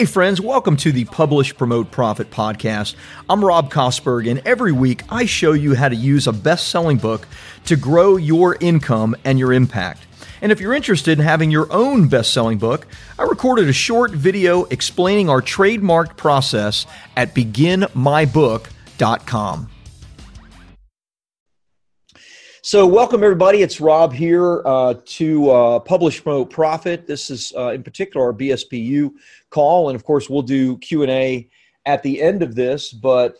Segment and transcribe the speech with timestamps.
[0.00, 2.94] Hey, friends, welcome to the Publish, Promote, Profit podcast.
[3.28, 6.96] I'm Rob Kosberg, and every week I show you how to use a best selling
[6.96, 7.28] book
[7.66, 10.06] to grow your income and your impact.
[10.40, 12.86] And if you're interested in having your own best selling book,
[13.18, 19.68] I recorded a short video explaining our trademarked process at beginmybook.com.
[22.70, 23.62] So, welcome everybody.
[23.62, 27.04] It's Rob here uh, to uh, Publish, Promote, Profit.
[27.04, 29.10] This is, uh, in particular, our BSPU
[29.50, 31.48] call, and of course, we'll do Q and A
[31.86, 32.92] at the end of this.
[32.92, 33.38] But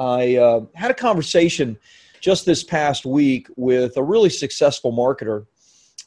[0.00, 1.78] I uh, had a conversation
[2.20, 5.46] just this past week with a really successful marketer,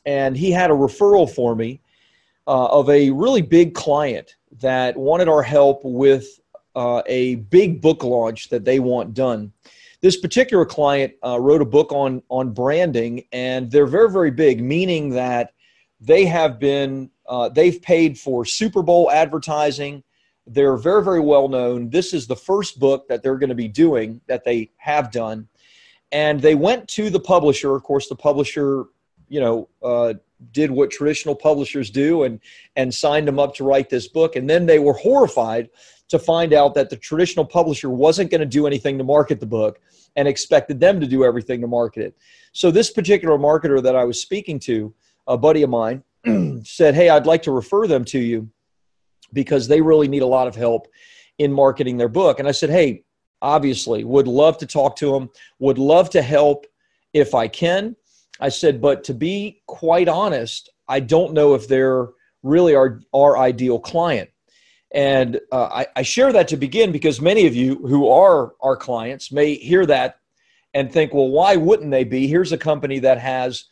[0.06, 1.80] and he had a referral for me
[2.46, 6.42] uh, of a really big client that wanted our help with
[6.76, 9.54] uh, a big book launch that they want done
[10.06, 14.62] this particular client uh, wrote a book on on branding, and they're very very big,
[14.62, 15.52] meaning that
[16.00, 20.04] they have been uh, they've paid for Super Bowl advertising.
[20.46, 21.90] They're very very well known.
[21.90, 25.48] This is the first book that they're going to be doing that they have done,
[26.12, 27.76] and they went to the publisher.
[27.76, 28.84] Of course, the publisher,
[29.28, 29.70] you know.
[29.82, 30.14] Uh,
[30.52, 32.42] did what traditional publishers do and
[32.76, 35.70] and signed them up to write this book and then they were horrified
[36.10, 39.46] to find out that the traditional publisher wasn't going to do anything to market the
[39.46, 39.80] book
[40.16, 42.18] and expected them to do everything to market it.
[42.54, 44.94] So, this particular marketer that I was speaking to,
[45.28, 46.04] a buddy of mine,
[46.64, 48.50] said, Hey, I'd like to refer them to you
[49.34, 50.88] because they really need a lot of help
[51.38, 52.40] in marketing their book.
[52.40, 53.04] And I said, Hey,
[53.42, 56.66] obviously, would love to talk to them, would love to help
[57.14, 57.96] if I can.
[58.40, 62.10] I said, but to be quite honest, I don't know if they're
[62.44, 64.30] really our, our ideal client.
[64.96, 68.78] And uh, I, I share that to begin because many of you who are our
[68.78, 70.20] clients may hear that
[70.74, 72.28] and think, well, why wouldn't they be?
[72.28, 73.66] Here's a company that has,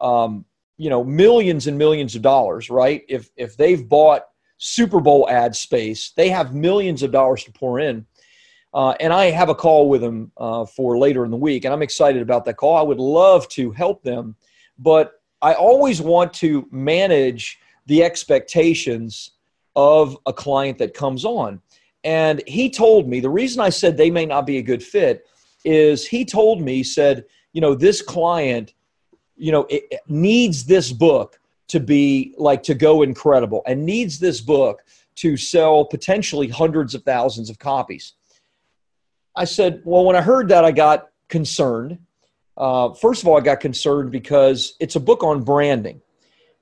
[0.00, 0.46] um,
[0.78, 3.02] you know, millions and millions of dollars, right?
[3.10, 4.24] If if they've bought
[4.56, 8.06] Super Bowl ad space, they have millions of dollars to pour in.
[8.72, 11.74] Uh, and I have a call with them uh, for later in the week, and
[11.74, 12.76] I'm excited about that call.
[12.76, 14.34] I would love to help them,
[14.78, 19.32] but I always want to manage the expectations
[19.76, 21.60] of a client that comes on.
[22.04, 25.26] And he told me the reason I said they may not be a good fit
[25.64, 28.74] is he told me, said, you know, this client,
[29.36, 31.38] you know, it, it needs this book
[31.68, 34.82] to be like to go incredible and needs this book
[35.16, 38.14] to sell potentially hundreds of thousands of copies.
[39.36, 41.98] I said, well, when I heard that, I got concerned.
[42.56, 46.00] Uh, first of all, I got concerned because it's a book on branding.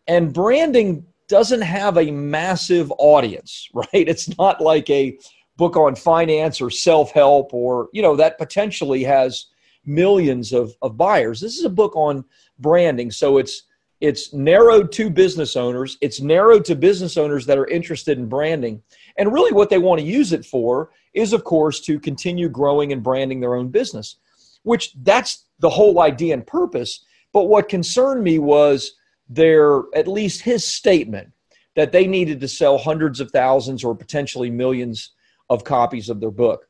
[0.06, 3.86] And branding doesn't have a massive audience, right?
[3.92, 5.18] It's not like a
[5.56, 9.46] book on finance or self-help or, you know, that potentially has
[9.84, 11.40] millions of, of buyers.
[11.40, 12.24] This is a book on
[12.58, 13.10] branding.
[13.10, 13.64] So it's
[14.00, 15.98] it's narrowed to business owners.
[16.00, 18.80] It's narrowed to business owners that are interested in branding.
[19.16, 22.92] And really what they want to use it for is of course to continue growing
[22.92, 24.16] and branding their own business,
[24.62, 27.04] which that's the whole idea and purpose.
[27.32, 28.92] But what concerned me was
[29.28, 31.32] their at least his statement
[31.76, 35.12] that they needed to sell hundreds of thousands or potentially millions
[35.50, 36.66] of copies of their book.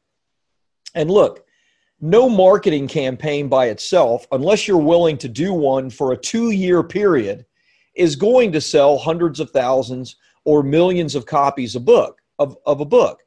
[0.94, 1.44] And look,
[2.00, 6.82] no marketing campaign by itself, unless you're willing to do one for a two year
[6.82, 7.44] period,
[7.94, 12.80] is going to sell hundreds of thousands or millions of copies of book of, of
[12.80, 13.22] a book.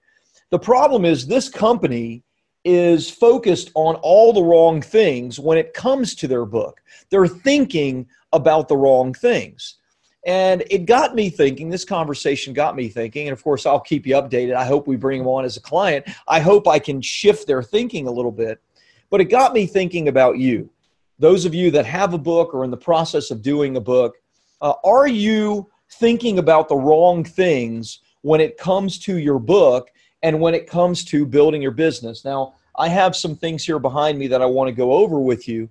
[0.50, 2.24] The problem is this company
[2.64, 6.82] is focused on all the wrong things when it comes to their book.
[7.10, 9.78] They're thinking about the wrong things.
[10.26, 14.06] And it got me thinking, this conversation got me thinking, and of course, I'll keep
[14.06, 14.54] you updated.
[14.54, 16.06] I hope we bring them on as a client.
[16.28, 18.62] I hope I can shift their thinking a little bit.
[19.10, 20.70] But it got me thinking about you.
[21.18, 24.16] Those of you that have a book or in the process of doing a book,
[24.62, 29.90] uh, are you thinking about the wrong things when it comes to your book
[30.24, 32.24] and when it comes to building your business?
[32.24, 35.48] Now, I have some things here behind me that I want to go over with
[35.48, 35.70] you.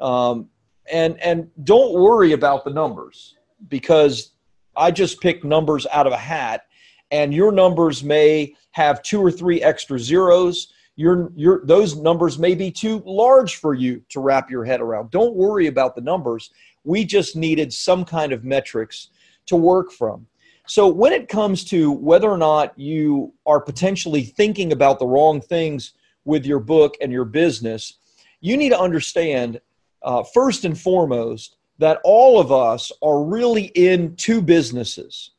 [0.00, 0.48] Um,
[0.90, 3.36] and and don't worry about the numbers
[3.68, 4.32] because
[4.76, 6.66] I just picked numbers out of a hat,
[7.10, 10.72] and your numbers may have two or three extra zeros.
[10.96, 15.10] Your, your, those numbers may be too large for you to wrap your head around.
[15.10, 16.50] Don't worry about the numbers.
[16.84, 19.08] We just needed some kind of metrics
[19.46, 20.26] to work from.
[20.66, 25.40] So, when it comes to whether or not you are potentially thinking about the wrong
[25.40, 25.94] things
[26.24, 27.94] with your book and your business,
[28.40, 29.60] you need to understand
[30.02, 35.30] uh, first and foremost that all of us are really in two businesses.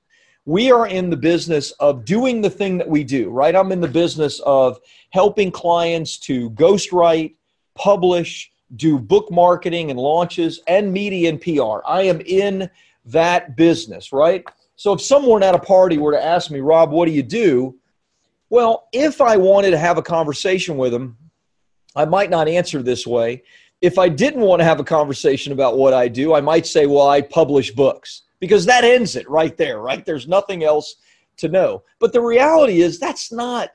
[0.46, 3.56] We are in the business of doing the thing that we do, right?
[3.56, 4.80] I'm in the business of
[5.12, 7.36] helping clients to ghostwrite,
[7.76, 11.86] publish, do book marketing and launches, and media and PR.
[11.86, 12.70] I am in
[13.06, 14.44] that business, right?
[14.76, 17.78] So if someone at a party were to ask me, Rob, what do you do?
[18.50, 21.18] Well, if I wanted to have a conversation with them,
[21.96, 23.44] I might not answer this way.
[23.82, 26.86] If I didn't want to have a conversation about what I do, I might say,
[26.86, 30.06] well, I publish books because that ends it right there, right?
[30.06, 30.96] There's nothing else
[31.38, 31.84] to know.
[32.00, 33.72] But the reality is that's not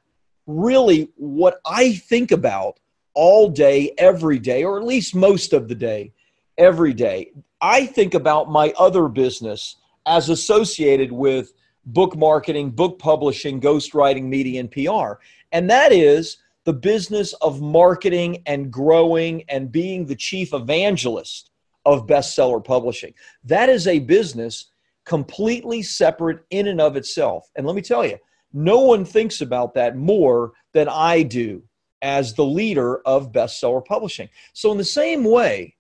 [0.47, 2.79] really what I think about
[3.15, 6.13] all day, every day, or at least most of the day,
[6.59, 7.33] every day.
[7.61, 9.77] I think about my other business
[10.07, 11.53] as associated with
[11.87, 15.21] book marketing, book publishing, ghostwriting, media, and PR.
[15.53, 21.51] And that is the business of marketing and growing and being the chief evangelist
[21.87, 23.15] of bestseller publishing.
[23.45, 24.73] That is a business
[25.05, 27.49] completely separate in and of itself.
[27.55, 28.19] And let me tell you,
[28.53, 31.63] no one thinks about that more than I do
[32.03, 34.29] as the leader of bestseller publishing.
[34.53, 35.77] So, in the same way,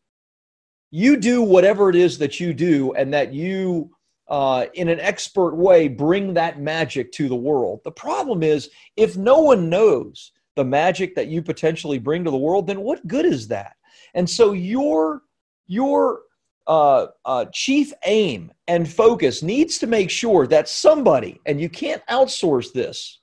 [0.92, 3.90] you do whatever it is that you do and that you,
[4.28, 7.80] uh, in an expert way, bring that magic to the world.
[7.82, 12.36] The problem is, if no one knows the magic that you potentially bring to the
[12.36, 13.76] world, then what good is that?
[14.14, 15.22] And so, your
[15.66, 16.22] your
[16.66, 22.04] uh, uh, chief aim and focus needs to make sure that somebody, and you can't
[22.06, 23.20] outsource this,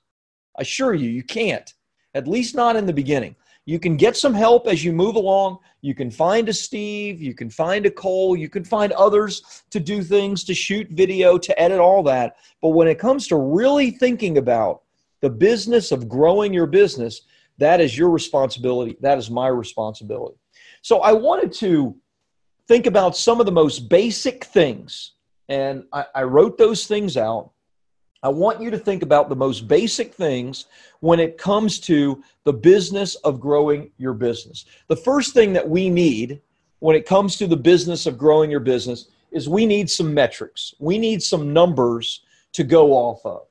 [0.58, 1.74] I assure you, you can't,
[2.14, 3.36] at least not in the beginning.
[3.66, 5.58] You can get some help as you move along.
[5.80, 9.80] You can find a Steve, you can find a Cole, you can find others to
[9.80, 12.36] do things, to shoot video, to edit all that.
[12.60, 14.82] But when it comes to really thinking about
[15.24, 17.22] the business of growing your business,
[17.56, 18.94] that is your responsibility.
[19.00, 20.36] That is my responsibility.
[20.82, 21.96] So I wanted to
[22.68, 25.12] think about some of the most basic things.
[25.48, 27.52] And I, I, wrote those things out.
[28.22, 30.66] I want you to think about the most basic things
[31.00, 34.66] when it comes to the business of growing your business.
[34.88, 36.42] The first thing that we need
[36.80, 40.74] when it comes to the business of growing your business is we need some metrics.
[40.78, 42.20] We need some numbers
[42.52, 43.46] to go off of.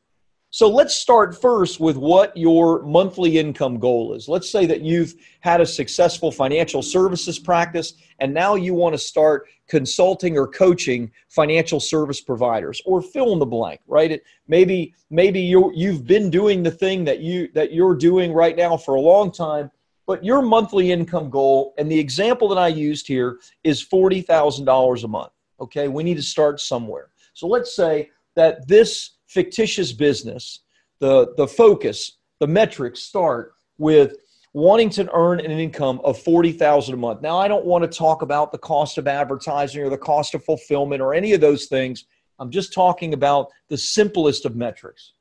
[0.53, 4.29] So let's start first with what your monthly income goal is.
[4.29, 8.99] Let's say that you've had a successful financial services practice and now you want to
[8.99, 14.11] start consulting or coaching financial service providers or fill in the blank, right?
[14.11, 18.55] It, maybe maybe you you've been doing the thing that you that you're doing right
[18.55, 19.71] now for a long time,
[20.05, 25.07] but your monthly income goal and the example that I used here is $40,000 a
[25.07, 25.31] month.
[25.59, 25.87] Okay?
[25.87, 27.09] We need to start somewhere.
[27.33, 30.59] So let's say that this fictitious business,
[30.99, 34.15] the, the focus, the metrics start with
[34.53, 37.21] wanting to earn an income of 40,000 a month.
[37.21, 40.43] Now, I don't want to talk about the cost of advertising or the cost of
[40.43, 42.05] fulfillment or any of those things.
[42.39, 45.13] I'm just talking about the simplest of metrics.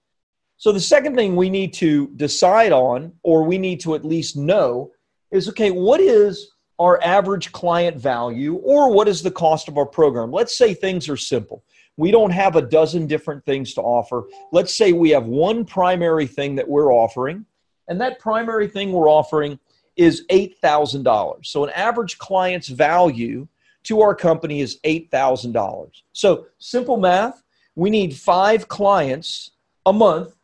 [0.58, 4.36] So, the second thing we need to decide on, or we need to at least
[4.36, 4.92] know,
[5.30, 9.86] is okay, what is our average client value or what is the cost of our
[9.86, 10.30] program?
[10.30, 11.64] Let's say things are simple
[11.96, 14.24] we don't have a dozen different things to offer.
[14.50, 17.44] Let's say we have one primary thing that we're offering,
[17.88, 19.58] and that primary thing we're offering
[19.96, 21.44] is $8,000.
[21.46, 23.46] So an average client's value
[23.84, 25.90] to our company is $8,000.
[26.12, 27.42] So simple math,
[27.74, 29.50] we need five clients
[29.86, 30.34] a month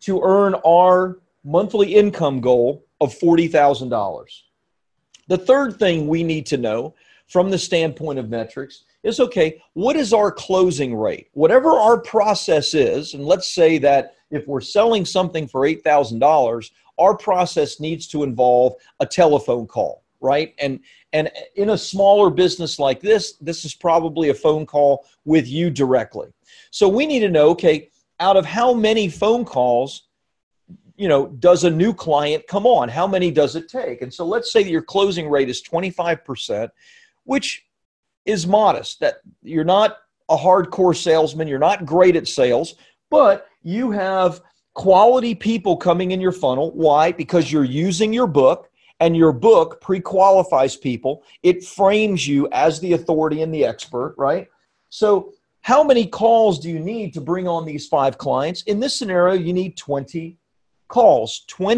[0.00, 4.24] to earn our monthly income goal of $40,000.
[5.28, 6.94] The third thing we need to know
[7.26, 11.28] from the standpoint of metrics is okay, what is our closing rate?
[11.34, 17.16] Whatever our process is, and let's say that if we're selling something for $8,000, our
[17.16, 20.54] process needs to involve a telephone call, right?
[20.58, 20.80] And
[21.12, 25.70] and in a smaller business like this, this is probably a phone call with you
[25.70, 26.32] directly.
[26.70, 30.08] So we need to know, okay, out of how many phone calls
[30.96, 34.24] you know does a new client come on how many does it take and so
[34.24, 36.70] let's say that your closing rate is 25%
[37.24, 37.66] which
[38.26, 39.00] is modest.
[39.00, 42.74] That you're not a hardcore salesman, you're not great at sales,
[43.10, 44.40] but you have
[44.74, 46.72] quality people coming in your funnel.
[46.72, 47.12] Why?
[47.12, 51.24] Because you're using your book and your book pre-qualifies people.
[51.42, 54.48] It frames you as the authority and the expert, right?
[54.90, 58.62] So how many calls do you need to bring on these five clients?
[58.64, 60.36] In this scenario, you need 20
[60.88, 61.72] calls, 20